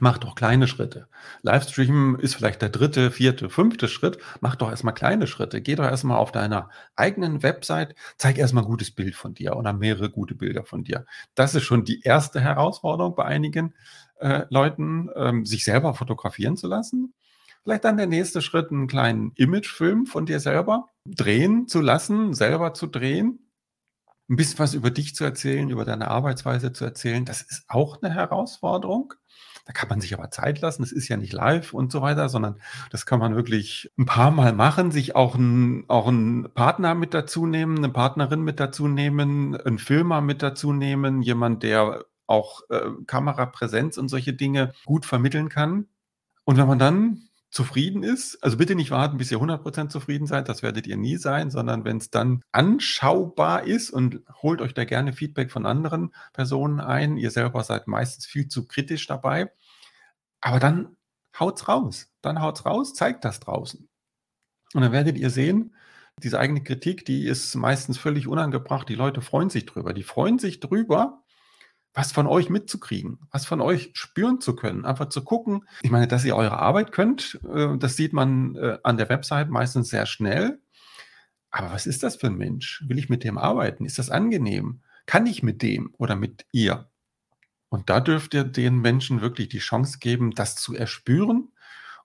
Mach 0.00 0.18
doch 0.18 0.34
kleine 0.34 0.66
Schritte. 0.66 1.08
Livestream 1.42 2.16
ist 2.16 2.34
vielleicht 2.34 2.62
der 2.62 2.70
dritte, 2.70 3.10
vierte, 3.10 3.50
fünfte 3.50 3.86
Schritt. 3.86 4.18
Mach 4.40 4.56
doch 4.56 4.70
erstmal 4.70 4.94
kleine 4.94 5.26
Schritte. 5.26 5.60
Geh 5.60 5.74
doch 5.76 5.84
erstmal 5.84 6.16
auf 6.16 6.32
deiner 6.32 6.70
eigenen 6.96 7.42
Website, 7.42 7.94
zeig 8.16 8.38
erstmal 8.38 8.64
ein 8.64 8.68
gutes 8.70 8.90
Bild 8.90 9.14
von 9.14 9.34
dir 9.34 9.56
oder 9.56 9.72
mehrere 9.74 10.10
gute 10.10 10.34
Bilder 10.34 10.64
von 10.64 10.84
dir. 10.84 11.04
Das 11.34 11.54
ist 11.54 11.64
schon 11.64 11.84
die 11.84 12.00
erste 12.00 12.40
Herausforderung 12.40 13.14
bei 13.14 13.26
einigen 13.26 13.74
äh, 14.20 14.44
Leuten, 14.48 15.10
ähm, 15.14 15.44
sich 15.44 15.64
selber 15.64 15.92
fotografieren 15.94 16.56
zu 16.56 16.66
lassen. 16.66 17.14
Vielleicht 17.62 17.84
dann 17.84 17.98
der 17.98 18.06
nächste 18.06 18.40
Schritt, 18.40 18.70
einen 18.70 18.88
kleinen 18.88 19.32
Imagefilm 19.36 20.06
von 20.06 20.24
dir 20.24 20.40
selber 20.40 20.86
drehen 21.04 21.68
zu 21.68 21.82
lassen, 21.82 22.32
selber 22.32 22.72
zu 22.72 22.86
drehen 22.86 23.50
ein 24.30 24.36
bisschen 24.36 24.60
was 24.60 24.74
über 24.74 24.90
dich 24.90 25.16
zu 25.16 25.24
erzählen, 25.24 25.70
über 25.70 25.84
deine 25.84 26.08
Arbeitsweise 26.08 26.72
zu 26.72 26.84
erzählen, 26.84 27.24
das 27.24 27.42
ist 27.42 27.64
auch 27.66 28.00
eine 28.00 28.14
Herausforderung. 28.14 29.14
Da 29.64 29.72
kann 29.72 29.88
man 29.88 30.00
sich 30.00 30.14
aber 30.14 30.30
Zeit 30.30 30.60
lassen. 30.60 30.82
Es 30.82 30.92
ist 30.92 31.08
ja 31.08 31.16
nicht 31.16 31.32
live 31.32 31.74
und 31.74 31.92
so 31.92 32.02
weiter, 32.02 32.28
sondern 32.28 32.60
das 32.90 33.06
kann 33.06 33.18
man 33.18 33.36
wirklich 33.36 33.90
ein 33.98 34.06
paar 34.06 34.30
Mal 34.30 34.52
machen, 34.52 34.90
sich 34.90 35.16
auch 35.16 35.34
einen, 35.34 35.84
auch 35.88 36.08
einen 36.08 36.52
Partner 36.52 36.94
mit 36.94 37.14
dazu 37.14 37.46
nehmen, 37.46 37.78
eine 37.78 37.90
Partnerin 37.90 38.42
mit 38.42 38.60
dazu 38.60 38.88
nehmen, 38.88 39.56
einen 39.56 39.78
Filmer 39.78 40.20
mit 40.20 40.42
dazu 40.42 40.72
nehmen, 40.72 41.22
jemand, 41.22 41.62
der 41.62 42.04
auch 42.26 42.62
äh, 42.70 42.80
Kamerapräsenz 43.06 43.98
und 43.98 44.08
solche 44.08 44.32
Dinge 44.32 44.72
gut 44.84 45.04
vermitteln 45.04 45.48
kann. 45.48 45.86
Und 46.44 46.56
wenn 46.56 46.68
man 46.68 46.78
dann 46.78 47.29
zufrieden 47.50 48.02
ist, 48.04 48.42
also 48.42 48.56
bitte 48.56 48.76
nicht 48.76 48.90
warten, 48.92 49.18
bis 49.18 49.30
ihr 49.32 49.38
100% 49.38 49.88
zufrieden 49.88 50.26
seid, 50.26 50.48
das 50.48 50.62
werdet 50.62 50.86
ihr 50.86 50.96
nie 50.96 51.16
sein, 51.16 51.50
sondern 51.50 51.84
wenn 51.84 51.96
es 51.96 52.10
dann 52.10 52.42
anschaubar 52.52 53.64
ist 53.64 53.90
und 53.90 54.20
holt 54.42 54.60
euch 54.60 54.72
da 54.72 54.84
gerne 54.84 55.12
Feedback 55.12 55.50
von 55.50 55.66
anderen 55.66 56.14
Personen 56.32 56.80
ein, 56.80 57.16
ihr 57.16 57.30
selber 57.30 57.64
seid 57.64 57.88
meistens 57.88 58.26
viel 58.26 58.46
zu 58.46 58.66
kritisch 58.68 59.06
dabei, 59.08 59.52
aber 60.40 60.60
dann 60.60 60.96
haut's 61.38 61.66
raus, 61.68 62.12
dann 62.22 62.40
haut's 62.40 62.64
raus, 62.64 62.94
zeigt 62.94 63.24
das 63.24 63.40
draußen. 63.40 63.88
Und 64.74 64.82
dann 64.82 64.92
werdet 64.92 65.18
ihr 65.18 65.30
sehen, 65.30 65.74
diese 66.22 66.38
eigene 66.38 66.62
Kritik, 66.62 67.04
die 67.04 67.26
ist 67.26 67.54
meistens 67.56 67.98
völlig 67.98 68.28
unangebracht, 68.28 68.88
die 68.88 68.94
Leute 68.94 69.22
freuen 69.22 69.50
sich 69.50 69.66
drüber, 69.66 69.92
die 69.92 70.02
freuen 70.02 70.38
sich 70.38 70.60
drüber, 70.60 71.19
was 71.94 72.12
von 72.12 72.26
euch 72.26 72.50
mitzukriegen, 72.50 73.18
was 73.30 73.46
von 73.46 73.60
euch 73.60 73.90
spüren 73.94 74.40
zu 74.40 74.54
können, 74.54 74.84
einfach 74.84 75.08
zu 75.08 75.24
gucken. 75.24 75.64
Ich 75.82 75.90
meine, 75.90 76.06
dass 76.06 76.24
ihr 76.24 76.36
eure 76.36 76.58
Arbeit 76.58 76.92
könnt, 76.92 77.40
äh, 77.52 77.76
das 77.78 77.96
sieht 77.96 78.12
man 78.12 78.54
äh, 78.56 78.78
an 78.82 78.96
der 78.96 79.08
Website 79.08 79.50
meistens 79.50 79.88
sehr 79.90 80.06
schnell. 80.06 80.60
Aber 81.50 81.72
was 81.72 81.86
ist 81.86 82.02
das 82.02 82.16
für 82.16 82.28
ein 82.28 82.36
Mensch? 82.36 82.84
Will 82.86 82.98
ich 82.98 83.08
mit 83.08 83.24
dem 83.24 83.38
arbeiten? 83.38 83.84
Ist 83.84 83.98
das 83.98 84.10
angenehm? 84.10 84.82
Kann 85.06 85.26
ich 85.26 85.42
mit 85.42 85.62
dem 85.62 85.92
oder 85.98 86.14
mit 86.14 86.46
ihr? 86.52 86.88
Und 87.68 87.90
da 87.90 88.00
dürft 88.00 88.34
ihr 88.34 88.44
den 88.44 88.78
Menschen 88.80 89.20
wirklich 89.20 89.48
die 89.48 89.58
Chance 89.58 89.98
geben, 90.00 90.32
das 90.32 90.56
zu 90.56 90.74
erspüren 90.74 91.52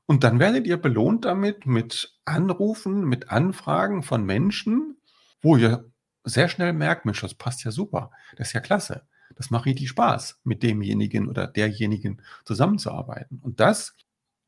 Und 0.08 0.24
dann 0.24 0.39
werdet 0.39 0.68
ihr 0.68 0.77
belohnt 0.77 1.25
damit 1.25 1.65
mit 1.65 2.15
Anrufen, 2.25 3.06
mit 3.06 3.30
Anfragen 3.30 4.04
von 4.04 4.25
Menschen, 4.25 4.98
wo 5.42 5.58
ihr 5.58 5.92
sehr 6.24 6.50
schnell 6.50 6.74
merkt, 6.74 7.06
Mensch, 7.06 7.22
das 7.22 7.36
passt 7.36 7.63
ja 7.63 7.72
super, 7.72 8.12
das 8.36 8.48
ist 8.50 8.54
ja 8.54 8.62
klasse. 8.62 9.08
Das 9.36 9.50
macht 9.50 9.65
richtig 9.65 9.89
Spaß, 9.89 10.39
mit 10.44 10.63
demjenigen 10.63 11.27
oder 11.27 11.48
derjenigen 11.48 12.22
zusammenzuarbeiten. 12.46 13.39
Und 13.42 13.60
das 13.60 13.96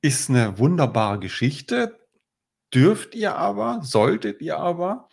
ist 0.01 0.29
eine 0.29 0.57
wunderbare 0.59 1.19
Geschichte, 1.19 1.99
dürft 2.73 3.15
ihr 3.15 3.35
aber, 3.35 3.81
solltet 3.83 4.41
ihr 4.41 4.57
aber 4.57 5.09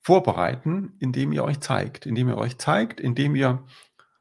vorbereiten, 0.00 0.94
indem 0.98 1.32
ihr 1.32 1.44
euch 1.44 1.60
zeigt, 1.60 2.06
indem 2.06 2.28
ihr 2.28 2.36
euch 2.36 2.58
zeigt, 2.58 3.00
indem 3.00 3.36
ihr 3.36 3.64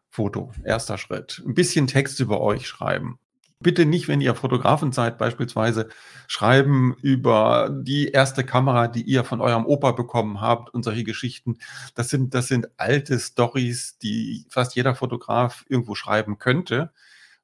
Foto, 0.09 0.51
erster 0.63 0.97
Schritt, 0.97 1.41
ein 1.45 1.53
bisschen 1.53 1.87
Text 1.87 2.19
über 2.19 2.41
euch 2.41 2.67
schreiben, 2.67 3.17
Bitte 3.61 3.85
nicht, 3.85 4.07
wenn 4.07 4.21
ihr 4.21 4.33
Fotografen 4.33 4.91
seid, 4.91 5.17
beispielsweise 5.17 5.89
schreiben 6.27 6.95
über 7.01 7.69
die 7.71 8.07
erste 8.07 8.43
Kamera, 8.43 8.87
die 8.87 9.03
ihr 9.03 9.23
von 9.23 9.39
eurem 9.39 9.65
Opa 9.65 9.91
bekommen 9.91 10.41
habt 10.41 10.73
und 10.73 10.83
solche 10.83 11.03
Geschichten. 11.03 11.57
Das 11.93 12.09
sind, 12.09 12.33
das 12.33 12.47
sind 12.47 12.69
alte 12.77 13.19
Stories, 13.19 13.97
die 13.99 14.45
fast 14.49 14.75
jeder 14.75 14.95
Fotograf 14.95 15.63
irgendwo 15.69 15.93
schreiben 15.93 16.39
könnte 16.39 16.91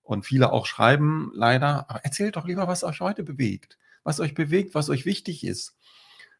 und 0.02 0.26
viele 0.26 0.52
auch 0.52 0.66
schreiben, 0.66 1.32
leider. 1.34 1.90
Aber 1.90 2.04
erzählt 2.04 2.36
doch 2.36 2.48
lieber, 2.48 2.68
was 2.68 2.84
euch 2.84 3.00
heute 3.00 3.24
bewegt, 3.24 3.78
was 4.04 4.20
euch 4.20 4.34
bewegt, 4.34 4.74
was 4.74 4.90
euch 4.90 5.06
wichtig 5.06 5.44
ist, 5.46 5.76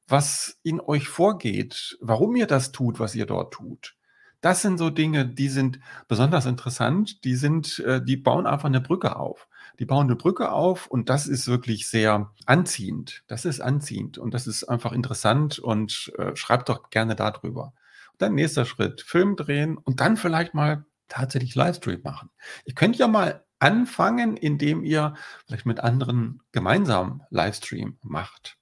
was 0.08 0.58
in 0.64 0.80
euch 0.80 1.08
vorgeht, 1.08 1.98
warum 2.02 2.36
ihr 2.36 2.48
das 2.48 2.72
tut, 2.72 3.00
was 3.00 3.14
ihr 3.14 3.28
dort 3.28 3.54
tut. 3.54 3.96
Das 4.42 4.62
sind 4.62 4.78
so 4.78 4.90
Dinge, 4.90 5.26
die 5.26 5.50
sind 5.50 5.80
besonders 6.08 6.46
interessant. 6.46 7.24
Die 7.24 7.36
sind, 7.36 7.80
äh, 7.80 8.04
die 8.04 8.18
bauen 8.18 8.46
einfach 8.46 8.68
eine 8.68 8.82
Brücke 8.82 9.16
auf. 9.16 9.48
Die 9.80 9.86
bauen 9.86 10.08
eine 10.08 10.16
Brücke 10.16 10.52
auf 10.52 10.88
und 10.88 11.10
das 11.10 11.28
ist 11.28 11.48
wirklich 11.48 11.88
sehr 11.88 12.32
anziehend. 12.46 13.24
Das 13.28 13.46
ist 13.46 13.62
anziehend 13.62 14.18
und 14.18 14.34
das 14.34 14.48
ist 14.48 14.64
einfach 14.64 14.92
interessant 14.92 15.60
und 15.60 16.12
äh, 16.18 16.36
schreibt 16.36 16.70
doch 16.70 16.90
gerne 16.90 17.16
darüber. 17.16 17.74
Und 18.14 18.22
dann 18.22 18.36
nächster 18.36 18.66
Schritt, 18.66 19.02
Film 19.02 19.36
drehen 19.36 19.78
und 19.78 20.00
dann 20.00 20.18
vielleicht 20.18 20.54
mal 20.54 20.86
tatsächlich 21.08 21.56
Livestream 21.56 22.02
machen. 22.04 22.30
Ihr 22.66 22.74
könnt 22.74 22.98
ja 22.98 23.08
mal 23.08 23.46
anfangen, 23.60 24.38
indem 24.38 24.84
ihr 24.84 25.14
vielleicht 25.46 25.66
mit 25.66 25.80
anderen 25.80 26.42
gemeinsam 26.52 27.24
Livestream 27.30 27.98
macht. 28.02 28.58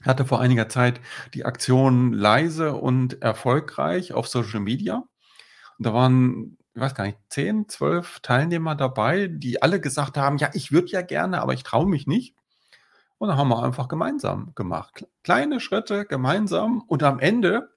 Ich 0.00 0.06
hatte 0.06 0.24
vor 0.24 0.40
einiger 0.40 0.68
Zeit 0.68 1.00
die 1.34 1.44
Aktion 1.44 2.12
leise 2.12 2.74
und 2.74 3.22
erfolgreich 3.22 4.12
auf 4.14 4.28
Social 4.28 4.60
Media. 4.60 5.04
Und 5.78 5.86
da 5.86 5.92
waren 5.92 6.56
ich 6.74 6.80
weiß 6.80 6.94
gar 6.94 7.04
nicht, 7.04 7.18
10, 7.30 7.68
12 7.68 8.20
Teilnehmer 8.20 8.74
dabei, 8.74 9.26
die 9.28 9.62
alle 9.62 9.80
gesagt 9.80 10.16
haben, 10.16 10.38
ja, 10.38 10.50
ich 10.54 10.72
würde 10.72 10.88
ja 10.88 11.02
gerne, 11.02 11.42
aber 11.42 11.52
ich 11.52 11.62
traue 11.62 11.86
mich 11.86 12.06
nicht. 12.06 12.36
Und 13.18 13.28
dann 13.28 13.36
haben 13.36 13.48
wir 13.48 13.62
einfach 13.62 13.88
gemeinsam 13.88 14.52
gemacht. 14.54 15.06
Kleine 15.24 15.60
Schritte 15.60 16.06
gemeinsam 16.06 16.82
und 16.86 17.02
am 17.02 17.18
Ende 17.18 17.70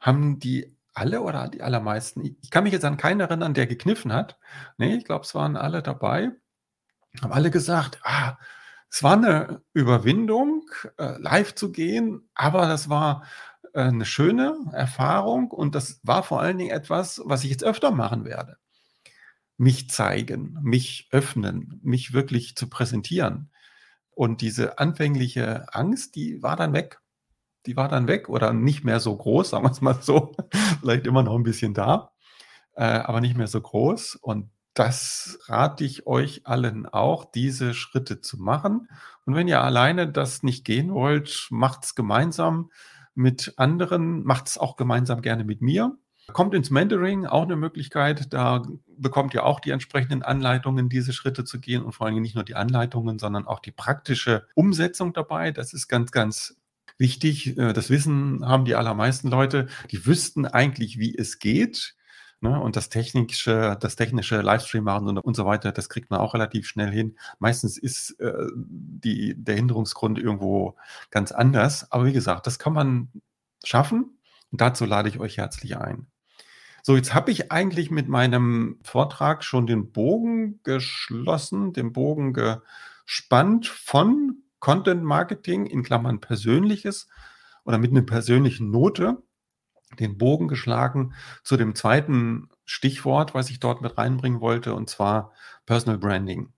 haben 0.00 0.38
die 0.38 0.76
alle 0.92 1.22
oder 1.22 1.48
die 1.48 1.62
allermeisten, 1.62 2.36
ich 2.42 2.50
kann 2.50 2.64
mich 2.64 2.72
jetzt 2.72 2.84
an 2.84 2.96
keinen 2.96 3.20
erinnern, 3.20 3.54
der 3.54 3.66
gekniffen 3.66 4.12
hat. 4.12 4.38
Nee, 4.76 4.96
ich 4.96 5.04
glaube, 5.04 5.24
es 5.24 5.34
waren 5.34 5.56
alle 5.56 5.82
dabei, 5.82 6.32
haben 7.22 7.32
alle 7.32 7.50
gesagt, 7.50 8.00
ah, 8.02 8.36
es 8.90 9.02
war 9.02 9.12
eine 9.12 9.62
Überwindung, 9.72 10.68
äh, 10.98 11.16
live 11.18 11.54
zu 11.54 11.70
gehen, 11.70 12.28
aber 12.34 12.66
das 12.66 12.88
war 12.90 13.24
eine 13.74 14.04
schöne 14.04 14.56
Erfahrung 14.72 15.50
und 15.50 15.74
das 15.74 16.00
war 16.02 16.22
vor 16.22 16.40
allen 16.40 16.58
Dingen 16.58 16.70
etwas, 16.70 17.20
was 17.24 17.44
ich 17.44 17.50
jetzt 17.50 17.64
öfter 17.64 17.90
machen 17.90 18.24
werde. 18.24 18.56
Mich 19.56 19.90
zeigen, 19.90 20.58
mich 20.62 21.08
öffnen, 21.10 21.80
mich 21.82 22.12
wirklich 22.12 22.56
zu 22.56 22.68
präsentieren. 22.68 23.50
Und 24.10 24.40
diese 24.40 24.78
anfängliche 24.78 25.72
Angst, 25.74 26.14
die 26.14 26.42
war 26.42 26.56
dann 26.56 26.72
weg. 26.72 27.00
Die 27.66 27.76
war 27.76 27.88
dann 27.88 28.06
weg 28.06 28.28
oder 28.28 28.52
nicht 28.52 28.84
mehr 28.84 29.00
so 29.00 29.16
groß, 29.16 29.50
sagen 29.50 29.64
wir 29.64 29.70
es 29.70 29.80
mal 29.80 30.00
so. 30.00 30.34
Vielleicht 30.80 31.06
immer 31.06 31.22
noch 31.22 31.34
ein 31.34 31.42
bisschen 31.42 31.74
da, 31.74 32.12
äh, 32.74 32.84
aber 32.84 33.20
nicht 33.20 33.36
mehr 33.36 33.46
so 33.46 33.60
groß. 33.60 34.16
Und 34.16 34.50
das 34.74 35.38
rate 35.46 35.84
ich 35.84 36.06
euch 36.06 36.46
allen 36.46 36.86
auch, 36.86 37.24
diese 37.24 37.74
Schritte 37.74 38.20
zu 38.20 38.38
machen. 38.38 38.88
Und 39.26 39.34
wenn 39.34 39.48
ihr 39.48 39.62
alleine 39.62 40.10
das 40.10 40.42
nicht 40.42 40.64
gehen 40.64 40.94
wollt, 40.94 41.48
macht 41.50 41.84
es 41.84 41.94
gemeinsam 41.94 42.70
mit 43.14 43.54
anderen, 43.56 44.24
macht 44.24 44.48
es 44.48 44.58
auch 44.58 44.76
gemeinsam 44.76 45.22
gerne 45.22 45.44
mit 45.44 45.60
mir. 45.60 45.96
Kommt 46.32 46.54
ins 46.54 46.70
Mentoring, 46.70 47.26
auch 47.26 47.42
eine 47.42 47.56
Möglichkeit. 47.56 48.32
Da 48.32 48.62
bekommt 48.86 49.34
ihr 49.34 49.44
auch 49.44 49.58
die 49.58 49.70
entsprechenden 49.70 50.22
Anleitungen, 50.22 50.88
diese 50.88 51.12
Schritte 51.12 51.44
zu 51.44 51.58
gehen 51.60 51.82
und 51.82 51.92
vor 51.92 52.06
allem 52.06 52.20
nicht 52.20 52.34
nur 52.34 52.44
die 52.44 52.54
Anleitungen, 52.54 53.18
sondern 53.18 53.46
auch 53.46 53.58
die 53.58 53.72
praktische 53.72 54.46
Umsetzung 54.54 55.12
dabei. 55.12 55.50
Das 55.50 55.72
ist 55.72 55.88
ganz, 55.88 56.12
ganz 56.12 56.56
wichtig. 56.98 57.58
Äh, 57.58 57.72
das 57.72 57.90
Wissen 57.90 58.46
haben 58.46 58.64
die 58.64 58.76
allermeisten 58.76 59.28
Leute. 59.28 59.66
Die 59.90 60.06
wüssten 60.06 60.46
eigentlich, 60.46 60.98
wie 60.98 61.16
es 61.16 61.38
geht. 61.40 61.96
Ne? 62.40 62.58
Und 62.58 62.76
das 62.76 62.88
technische, 62.88 63.76
das 63.80 63.96
technische 63.96 64.40
Livestream 64.40 64.84
machen 64.84 65.08
und, 65.08 65.18
und 65.18 65.36
so 65.36 65.44
weiter, 65.44 65.72
das 65.72 65.88
kriegt 65.88 66.10
man 66.10 66.20
auch 66.20 66.34
relativ 66.34 66.66
schnell 66.66 66.90
hin. 66.90 67.16
Meistens 67.38 67.76
ist 67.76 68.18
äh, 68.20 68.46
die, 68.54 69.34
der 69.36 69.56
Hinderungsgrund 69.56 70.18
irgendwo 70.18 70.76
ganz 71.10 71.32
anders. 71.32 71.90
Aber 71.92 72.06
wie 72.06 72.12
gesagt, 72.12 72.46
das 72.46 72.58
kann 72.58 72.72
man 72.72 73.08
schaffen. 73.64 74.18
Und 74.50 74.60
dazu 74.60 74.86
lade 74.86 75.08
ich 75.08 75.20
euch 75.20 75.36
herzlich 75.36 75.76
ein. 75.76 76.06
So, 76.82 76.96
jetzt 76.96 77.12
habe 77.12 77.30
ich 77.30 77.52
eigentlich 77.52 77.90
mit 77.90 78.08
meinem 78.08 78.78
Vortrag 78.82 79.44
schon 79.44 79.66
den 79.66 79.92
Bogen 79.92 80.62
geschlossen, 80.62 81.74
den 81.74 81.92
Bogen 81.92 82.32
gespannt 82.32 83.66
von 83.66 84.36
Content 84.60 85.02
Marketing 85.02 85.66
in 85.66 85.82
Klammern 85.82 86.20
Persönliches 86.20 87.06
oder 87.64 87.76
mit 87.76 87.90
einer 87.90 88.02
persönlichen 88.02 88.70
Note 88.70 89.22
den 89.98 90.18
Bogen 90.18 90.48
geschlagen 90.48 91.14
zu 91.42 91.56
dem 91.56 91.74
zweiten 91.74 92.48
Stichwort, 92.64 93.34
was 93.34 93.50
ich 93.50 93.60
dort 93.60 93.82
mit 93.82 93.98
reinbringen 93.98 94.40
wollte, 94.40 94.74
und 94.74 94.88
zwar 94.88 95.32
Personal 95.66 95.98
Branding. 95.98 96.52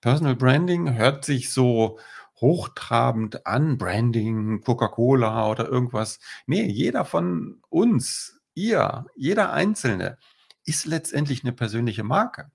Personal 0.00 0.36
Branding 0.36 0.94
hört 0.94 1.24
sich 1.24 1.52
so 1.52 1.98
hochtrabend 2.40 3.46
an, 3.46 3.78
Branding, 3.78 4.60
Coca-Cola 4.60 5.48
oder 5.48 5.68
irgendwas. 5.68 6.20
Nee, 6.46 6.64
jeder 6.64 7.04
von 7.04 7.60
uns, 7.68 8.40
ihr, 8.54 9.06
jeder 9.16 9.52
Einzelne 9.52 10.18
ist 10.64 10.84
letztendlich 10.84 11.42
eine 11.42 11.52
persönliche 11.52 12.04
Marke. 12.04 12.50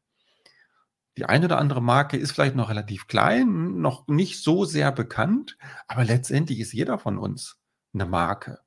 Die 1.17 1.25
eine 1.25 1.45
oder 1.45 1.57
andere 1.57 1.81
Marke 1.81 2.15
ist 2.15 2.31
vielleicht 2.31 2.55
noch 2.55 2.69
relativ 2.69 3.07
klein, 3.07 3.81
noch 3.81 4.07
nicht 4.07 4.41
so 4.41 4.63
sehr 4.63 4.91
bekannt, 4.91 5.57
aber 5.87 6.05
letztendlich 6.05 6.59
ist 6.59 6.71
jeder 6.71 6.97
von 6.97 7.17
uns 7.17 7.59
eine 7.93 8.05
Marke 8.05 8.60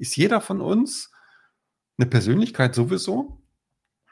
ist 0.00 0.16
jeder 0.16 0.40
von 0.40 0.60
uns 0.60 1.10
eine 1.98 2.08
Persönlichkeit 2.08 2.74
sowieso. 2.74 3.42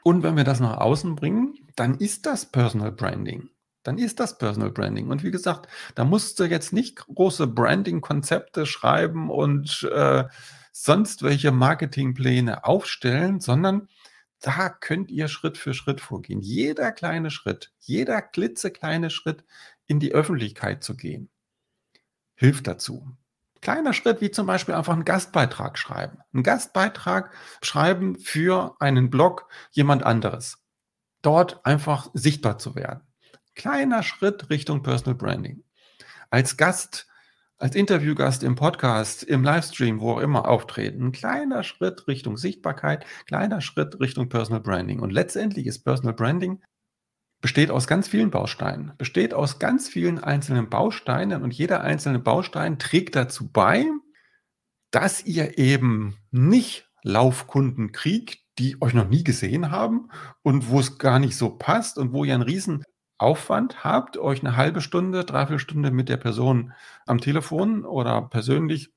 Und 0.03 0.23
wenn 0.23 0.37
wir 0.37 0.43
das 0.43 0.59
nach 0.59 0.77
außen 0.77 1.15
bringen, 1.15 1.55
dann 1.75 1.95
ist 1.95 2.25
das 2.25 2.51
Personal 2.51 2.91
Branding. 2.91 3.49
Dann 3.83 3.97
ist 3.97 4.19
das 4.19 4.37
Personal 4.37 4.71
Branding. 4.71 5.09
Und 5.09 5.23
wie 5.23 5.31
gesagt, 5.31 5.67
da 5.95 6.05
musst 6.05 6.39
du 6.39 6.43
jetzt 6.43 6.73
nicht 6.73 6.97
große 6.97 7.47
Branding-Konzepte 7.47 8.65
schreiben 8.65 9.29
und 9.29 9.89
äh, 9.91 10.25
sonst 10.71 11.23
welche 11.23 11.51
Marketingpläne 11.51 12.65
aufstellen, 12.65 13.39
sondern 13.39 13.87
da 14.41 14.69
könnt 14.69 15.11
ihr 15.11 15.27
Schritt 15.27 15.57
für 15.57 15.73
Schritt 15.73 15.99
vorgehen. 15.99 16.41
Jeder 16.41 16.91
kleine 16.91 17.31
Schritt, 17.31 17.73
jeder 17.79 18.21
klitzekleine 18.21 19.09
Schritt 19.09 19.43
in 19.85 19.99
die 19.99 20.13
Öffentlichkeit 20.13 20.83
zu 20.83 20.95
gehen, 20.95 21.29
hilft 22.35 22.67
dazu. 22.67 23.17
Kleiner 23.61 23.93
Schritt 23.93 24.21
wie 24.21 24.31
zum 24.31 24.47
Beispiel 24.47 24.73
einfach 24.73 24.93
einen 24.93 25.05
Gastbeitrag 25.05 25.77
schreiben. 25.77 26.19
Einen 26.33 26.43
Gastbeitrag 26.43 27.33
schreiben 27.61 28.17
für 28.17 28.75
einen 28.79 29.09
Blog 29.09 29.47
jemand 29.71 30.03
anderes. 30.03 30.63
Dort 31.21 31.65
einfach 31.65 32.09
sichtbar 32.13 32.57
zu 32.57 32.75
werden. 32.75 33.01
Kleiner 33.55 34.03
Schritt 34.03 34.49
Richtung 34.49 34.83
Personal 34.83 35.15
Branding. 35.15 35.63
Als 36.29 36.55
Gast, 36.55 37.07
als 37.57 37.75
Interviewgast 37.75 38.43
im 38.43 38.55
Podcast, 38.55 39.23
im 39.23 39.43
Livestream, 39.43 39.99
wo 39.99 40.13
auch 40.13 40.19
immer 40.19 40.47
auftreten. 40.47 41.07
Ein 41.07 41.11
kleiner 41.11 41.63
Schritt 41.63 42.07
Richtung 42.07 42.37
Sichtbarkeit, 42.37 43.05
kleiner 43.27 43.59
Schritt 43.59 43.99
Richtung 43.99 44.29
Personal 44.29 44.61
Branding. 44.61 45.01
Und 45.01 45.11
letztendlich 45.11 45.67
ist 45.67 45.83
Personal 45.83 46.13
Branding 46.13 46.61
besteht 47.41 47.71
aus 47.71 47.87
ganz 47.87 48.07
vielen 48.07 48.31
Bausteinen, 48.31 48.93
besteht 48.97 49.33
aus 49.33 49.59
ganz 49.59 49.87
vielen 49.87 50.19
einzelnen 50.19 50.69
Bausteinen 50.69 51.41
und 51.41 51.53
jeder 51.53 51.81
einzelne 51.81 52.19
Baustein 52.19 52.79
trägt 52.79 53.15
dazu 53.15 53.49
bei, 53.49 53.85
dass 54.91 55.25
ihr 55.25 55.57
eben 55.57 56.17
nicht 56.31 56.89
Laufkunden 57.03 57.91
kriegt, 57.91 58.39
die 58.57 58.81
euch 58.81 58.93
noch 58.93 59.07
nie 59.07 59.23
gesehen 59.23 59.71
haben 59.71 60.09
und 60.41 60.69
wo 60.69 60.79
es 60.79 60.97
gar 60.97 61.19
nicht 61.19 61.37
so 61.37 61.49
passt 61.49 61.97
und 61.97 62.11
wo 62.11 62.25
ihr 62.25 62.33
einen 62.33 62.43
riesen 62.43 62.83
Aufwand 63.17 63.83
habt, 63.83 64.17
euch 64.17 64.41
eine 64.41 64.57
halbe 64.57 64.81
Stunde, 64.81 65.23
dreiviertel 65.23 65.59
Stunde 65.59 65.91
mit 65.91 66.09
der 66.09 66.17
Person 66.17 66.73
am 67.05 67.19
Telefon 67.19 67.85
oder 67.85 68.21
persönlich 68.23 68.91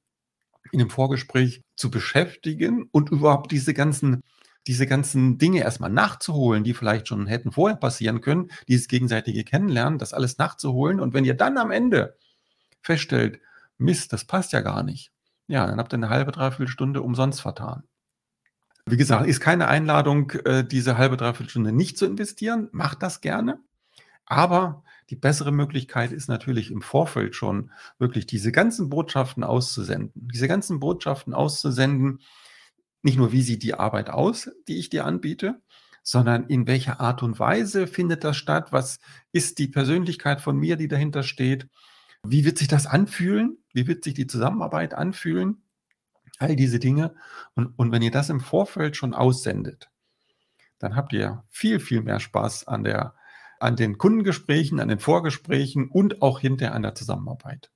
in 0.71 0.81
einem 0.81 0.91
Vorgespräch 0.91 1.63
zu 1.77 1.91
beschäftigen 1.91 2.89
und 2.93 3.11
überhaupt 3.11 3.53
diese 3.53 3.75
ganzen 3.75 4.23
diese 4.67 4.87
ganzen 4.87 5.39
Dinge 5.39 5.61
erstmal 5.61 5.91
nachzuholen, 5.91 6.65
die 6.65 6.75
vielleicht 6.75 7.09
schon 7.09 7.27
hätten 7.27 7.53
vorher 7.53 7.77
passieren 7.77 8.21
können, 8.21 8.51
dieses 8.69 8.89
gegenseitige 8.89 9.45
Kennenlernen, 9.45 9.99
das 9.99 10.15
alles 10.15 10.39
nachzuholen. 10.39 11.01
Und 11.01 11.15
wenn 11.15 11.25
ihr 11.25 11.35
dann 11.35 11.59
am 11.59 11.71
Ende 11.71 12.17
feststellt, 12.81 13.41
Mist, 13.79 14.13
das 14.13 14.25
passt 14.25 14.53
ja 14.53 14.61
gar 14.61 14.83
nicht, 14.83 15.13
ja, 15.49 15.67
dann 15.67 15.79
habt 15.79 15.93
ihr 15.93 15.97
eine 15.97 16.09
halbe, 16.09 16.33
dreiviertel 16.33 16.69
Stunde 16.69 17.03
umsonst 17.03 17.41
vertan. 17.41 17.83
Wie 18.87 18.97
gesagt, 18.97 19.27
ist 19.27 19.41
keine 19.41 19.69
Einladung, 19.69 20.31
äh, 20.45 20.65
diese 20.65 20.99
halbe, 20.99 21.17
dreiviertel 21.17 21.51
Stunde 21.51 21.73
nicht 21.73 21.99
zu 21.99 22.07
investieren. 22.07 22.69
Macht 22.73 23.03
das 23.03 23.21
gerne. 23.21 23.61
Aber 24.27 24.83
die 25.11 25.17
bessere 25.17 25.53
Möglichkeit 25.53 26.11
ist 26.11 26.29
natürlich 26.29 26.71
im 26.71 26.83
Vorfeld 26.83 27.35
schon 27.35 27.71
wirklich 27.99 28.27
diese 28.27 28.51
ganzen 28.51 28.89
Botschaften 28.89 29.45
auszusenden. 29.45 30.11
Diese 30.15 30.49
ganzen 30.49 30.81
Botschaften 30.81 31.35
auszusenden, 31.35 32.21
nicht 33.03 33.19
nur 33.19 33.33
wie 33.33 33.43
sieht 33.43 33.63
die 33.63 33.75
Arbeit 33.75 34.11
aus, 34.11 34.51
die 34.69 34.79
ich 34.79 34.91
dir 34.91 35.05
anbiete, 35.05 35.61
sondern 36.03 36.47
in 36.47 36.67
welcher 36.67 37.01
Art 37.01 37.23
und 37.23 37.39
Weise 37.39 37.87
findet 37.87 38.25
das 38.25 38.37
statt? 38.37 38.73
Was 38.73 38.99
ist 39.33 39.59
die 39.59 39.69
Persönlichkeit 39.69 40.41
von 40.41 40.57
mir, 40.57 40.77
die 40.77 40.89
dahinter 40.89 41.23
steht? 41.23 41.69
Wie 42.25 42.45
wird 42.45 42.59
sich 42.59 42.69
das 42.69 42.87
anfühlen? 42.87 43.59
Wie 43.73 43.87
wird 43.87 44.05
sich 44.05 44.15
die 44.15 44.27
Zusammenarbeit 44.27 44.95
anfühlen? 44.95 45.63
All 46.39 46.57
diese 46.57 46.79
Dinge. 46.79 47.15
Und, 47.55 47.79
und 47.79 47.93
wenn 47.93 48.03
ihr 48.03 48.11
das 48.11 48.31
im 48.31 48.41
Vorfeld 48.41 48.97
schon 48.97 49.15
aussendet, 49.15 49.91
dann 50.79 50.97
habt 50.97 51.13
ihr 51.13 51.45
viel, 51.51 51.79
viel 51.79 52.03
mehr 52.03 52.21
Spaß 52.21 52.67
an 52.67 52.85
der 52.85 53.15
an 53.63 53.77
den 53.77 53.97
Kundengesprächen, 53.97 54.81
an 54.81 54.89
den 54.89 54.99
Vorgesprächen 54.99 55.89
und 55.89 56.21
auch 56.21 56.41
hinterher 56.41 56.75
an 56.75 56.83
der 56.83 56.97
Zusammenarbeit. 56.97 57.71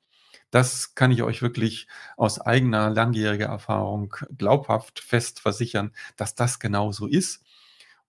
Das 0.57 0.95
kann 0.95 1.11
ich 1.11 1.23
euch 1.23 1.43
wirklich 1.43 1.87
aus 2.17 2.41
eigener 2.41 2.89
langjähriger 2.89 3.45
Erfahrung 3.45 4.15
glaubhaft 4.39 5.01
fest 5.01 5.39
versichern, 5.39 5.93
dass 6.17 6.35
das 6.35 6.59
genau 6.59 6.93
so 6.93 7.07
ist. 7.07 7.45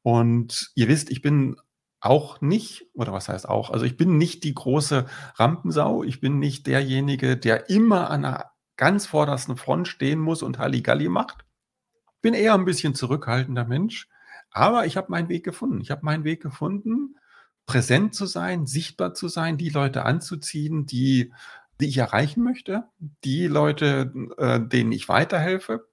Und 0.02 0.72
ihr 0.74 0.88
wisst, 0.88 1.12
ich 1.12 1.22
bin 1.22 1.58
auch 2.00 2.40
nicht, 2.40 2.86
oder 2.94 3.12
was 3.12 3.28
heißt 3.28 3.50
auch, 3.50 3.70
also 3.70 3.84
ich 3.84 3.98
bin 3.98 4.18
nicht 4.18 4.46
die 4.46 4.54
große 4.54 5.08
Rampensau, 5.36 6.06
ich 6.06 6.22
bin 6.22 6.40
nicht 6.40 6.68
derjenige, 6.68 7.36
der 7.36 7.70
immer 7.70 8.10
an 8.10 8.22
der 8.22 8.52
ganz 8.78 9.06
vordersten 9.06 9.58
Front 9.58 9.90
stehen 9.90 10.20
muss 10.20 10.42
und 10.42 10.58
Halligalli 10.58 11.10
macht. 11.10 11.44
Bin 12.22 12.34
eher 12.34 12.54
ein 12.54 12.64
bisschen 12.64 12.96
zurückhaltender 12.96 13.66
Mensch, 13.66 14.08
aber 14.52 14.86
ich 14.86 14.96
habe 14.96 15.12
meinen 15.12 15.28
Weg 15.28 15.44
gefunden. 15.44 15.82
Ich 15.82 15.92
habe 15.92 16.06
meinen 16.06 16.24
Weg 16.24 16.42
gefunden, 16.42 17.18
präsent 17.66 18.16
zu 18.16 18.26
sein, 18.26 18.68
sichtbar 18.68 19.14
zu 19.16 19.28
sein, 19.28 19.58
die 19.58 19.68
Leute 19.68 20.06
anzuziehen, 20.06 20.86
die, 20.86 21.34
die 21.80 21.88
ich 21.88 21.98
erreichen 21.98 22.44
möchte, 22.44 22.86
die 23.24 23.48
Leute, 23.48 24.12
äh, 24.38 24.60
denen 24.60 24.92
ich 24.92 25.10
weiterhelfe, 25.10 25.88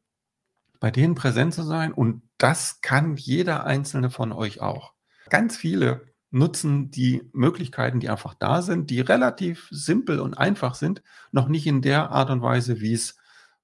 bei 0.81 0.91
denen 0.91 1.15
präsent 1.15 1.55
zu 1.55 1.63
sein. 1.63 1.93
Und 1.93 2.23
das 2.39 2.81
kann 2.81 3.17
jeder 3.17 3.65
einzelne 3.65 4.11
von 4.11 4.33
euch 4.33 4.61
auch. 4.61 4.93
Ganz 5.31 5.57
viele 5.57 6.07
nutzen 6.31 6.91
die 6.91 7.23
Möglichkeiten, 7.33 8.01
die 8.01 8.09
einfach 8.09 8.35
da 8.35 8.61
sind, 8.61 8.91
die 8.91 9.01
relativ 9.01 9.69
simpel 9.71 10.21
und 10.21 10.35
einfach 10.37 10.75
sind, 10.75 11.03
noch 11.31 11.49
nicht 11.49 11.67
in 11.67 11.81
der 11.81 12.11
Art 12.11 12.31
und 12.31 12.43
Weise, 12.43 12.81
wie 12.81 12.93
es 12.93 13.17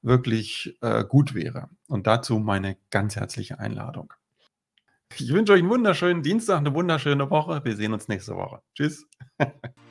wirklich 0.02 0.78
äh, 0.80 1.04
gut 1.04 1.34
wäre. 1.34 1.68
Und 1.88 2.06
dazu 2.06 2.38
meine 2.38 2.76
ganz 2.90 3.16
herzliche 3.16 3.58
Einladung. 3.58 4.14
Ich 5.16 5.32
wünsche 5.32 5.52
euch 5.52 5.60
einen 5.60 5.70
wunderschönen 5.70 6.22
Dienstag, 6.22 6.58
eine 6.58 6.72
wunderschöne 6.72 7.28
Woche. 7.30 7.60
Wir 7.64 7.76
sehen 7.76 7.92
uns 7.92 8.08
nächste 8.08 8.36
Woche. 8.36 8.62
Tschüss. 8.74 9.06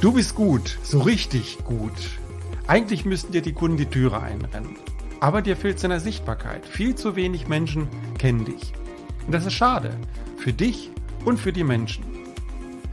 Du 0.00 0.12
bist 0.12 0.34
gut, 0.34 0.78
so 0.82 1.02
richtig 1.02 1.58
gut. 1.62 1.92
Eigentlich 2.66 3.04
müssten 3.04 3.32
dir 3.32 3.42
die 3.42 3.52
Kunden 3.52 3.76
die 3.76 3.84
Türe 3.84 4.22
einrennen. 4.22 4.76
Aber 5.20 5.42
dir 5.42 5.58
fehlt 5.58 5.78
seiner 5.78 6.00
Sichtbarkeit. 6.00 6.64
Viel 6.64 6.94
zu 6.94 7.16
wenig 7.16 7.48
Menschen 7.48 7.86
kennen 8.18 8.46
dich. 8.46 8.72
Und 9.26 9.34
das 9.34 9.44
ist 9.44 9.52
schade. 9.52 9.94
Für 10.38 10.54
dich 10.54 10.90
und 11.26 11.38
für 11.38 11.52
die 11.52 11.64
Menschen. 11.64 12.02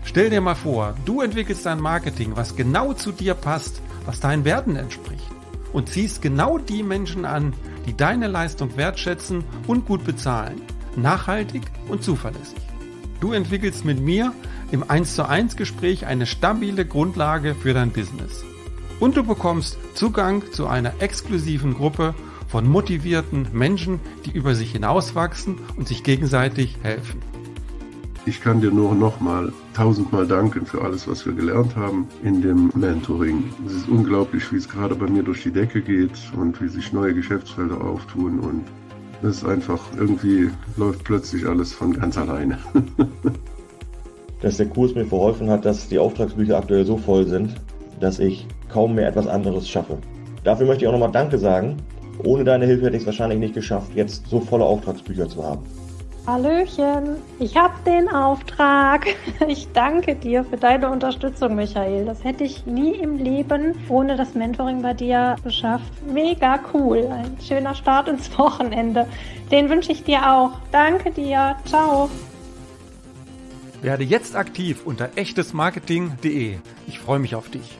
Stell 0.03 0.29
dir 0.29 0.41
mal 0.41 0.55
vor, 0.55 0.95
du 1.05 1.21
entwickelst 1.21 1.65
ein 1.65 1.79
Marketing, 1.79 2.35
was 2.35 2.57
genau 2.57 2.91
zu 2.91 3.13
dir 3.13 3.35
passt, 3.35 3.81
was 4.05 4.19
deinen 4.19 4.43
Werten 4.43 4.75
entspricht 4.75 5.31
und 5.71 5.87
ziehst 5.87 6.21
genau 6.21 6.57
die 6.57 6.83
Menschen 6.83 7.23
an, 7.23 7.53
die 7.85 7.95
deine 7.95 8.27
Leistung 8.27 8.75
wertschätzen 8.75 9.45
und 9.65 9.85
gut 9.85 10.03
bezahlen. 10.03 10.61
Nachhaltig 10.97 11.61
und 11.87 12.03
zuverlässig. 12.03 12.59
Du 13.21 13.31
entwickelst 13.31 13.85
mit 13.85 14.01
mir 14.01 14.33
im 14.71 14.89
1 14.89 15.15
zu 15.15 15.27
1 15.27 15.55
Gespräch 15.55 16.05
eine 16.05 16.25
stabile 16.25 16.85
Grundlage 16.85 17.55
für 17.55 17.73
dein 17.73 17.91
Business. 17.91 18.43
Und 18.99 19.15
du 19.15 19.23
bekommst 19.23 19.77
Zugang 19.93 20.43
zu 20.51 20.67
einer 20.67 21.01
exklusiven 21.01 21.73
Gruppe 21.73 22.15
von 22.47 22.67
motivierten 22.67 23.47
Menschen, 23.53 23.99
die 24.25 24.31
über 24.31 24.55
sich 24.55 24.71
hinauswachsen 24.71 25.57
und 25.75 25.87
sich 25.87 26.03
gegenseitig 26.03 26.77
helfen. 26.81 27.21
Ich 28.25 28.41
kann 28.41 28.59
dir 28.59 28.71
nur 28.71 28.93
nochmal 28.93 29.53
tausendmal 29.73 30.27
danken 30.27 30.65
für 30.65 30.81
alles, 30.81 31.07
was 31.07 31.25
wir 31.25 31.33
gelernt 31.33 31.75
haben 31.77 32.07
in 32.23 32.41
dem 32.41 32.71
Mentoring. 32.75 33.43
Es 33.65 33.73
ist 33.73 33.87
unglaublich, 33.87 34.51
wie 34.51 34.57
es 34.57 34.67
gerade 34.67 34.95
bei 34.95 35.07
mir 35.07 35.23
durch 35.23 35.43
die 35.43 35.51
Decke 35.51 35.81
geht 35.81 36.11
und 36.35 36.61
wie 36.61 36.67
sich 36.67 36.91
neue 36.91 37.13
Geschäftsfelder 37.13 37.79
auftun 37.79 38.39
und 38.39 38.65
es 39.21 39.37
ist 39.37 39.45
einfach, 39.45 39.79
irgendwie 39.97 40.49
läuft 40.75 41.03
plötzlich 41.03 41.45
alles 41.47 41.73
von 41.73 41.93
ganz 41.93 42.17
alleine. 42.17 42.59
dass 44.41 44.57
der 44.57 44.67
Kurs 44.67 44.95
mir 44.95 45.05
verholfen 45.05 45.49
hat, 45.49 45.65
dass 45.65 45.87
die 45.87 45.99
Auftragsbücher 45.99 46.57
aktuell 46.57 46.85
so 46.85 46.97
voll 46.97 47.25
sind, 47.25 47.55
dass 47.99 48.19
ich 48.19 48.45
kaum 48.69 48.95
mehr 48.95 49.07
etwas 49.07 49.27
anderes 49.27 49.67
schaffe. 49.67 49.97
Dafür 50.43 50.67
möchte 50.67 50.83
ich 50.83 50.87
auch 50.87 50.93
nochmal 50.93 51.11
Danke 51.11 51.37
sagen. 51.37 51.77
Ohne 52.23 52.43
deine 52.43 52.65
Hilfe 52.65 52.85
hätte 52.85 52.95
ich 52.95 53.03
es 53.03 53.07
wahrscheinlich 53.07 53.39
nicht 53.39 53.53
geschafft, 53.53 53.91
jetzt 53.95 54.27
so 54.27 54.39
volle 54.39 54.65
Auftragsbücher 54.65 55.27
zu 55.27 55.43
haben. 55.43 55.63
Hallöchen, 56.27 57.15
ich 57.39 57.55
habe 57.55 57.73
den 57.85 58.09
Auftrag. 58.09 59.07
Ich 59.47 59.71
danke 59.71 60.15
dir 60.15 60.43
für 60.43 60.57
deine 60.57 60.89
Unterstützung, 60.89 61.55
Michael. 61.55 62.03
Das 62.05 62.21
hätte 62.23 62.43
ich 62.43 62.65
nie 62.65 62.91
im 62.95 63.17
Leben 63.17 63.75
ohne 63.87 64.17
das 64.17 64.33
Mentoring 64.33 64.81
bei 64.81 64.93
dir 64.93 65.37
geschafft. 65.43 65.91
Mega 66.11 66.59
cool. 66.73 67.07
Ein 67.09 67.37
schöner 67.39 67.75
Start 67.75 68.09
ins 68.09 68.37
Wochenende. 68.37 69.07
Den 69.51 69.69
wünsche 69.69 69.93
ich 69.93 70.03
dir 70.03 70.29
auch. 70.29 70.51
Danke 70.71 71.11
dir. 71.11 71.55
Ciao. 71.65 72.09
Werde 73.81 74.03
jetzt 74.03 74.35
aktiv 74.35 74.81
unter 74.85 75.11
echtesmarketing.de. 75.17 76.57
Ich 76.87 76.99
freue 76.99 77.19
mich 77.19 77.35
auf 77.35 77.49
dich. 77.49 77.79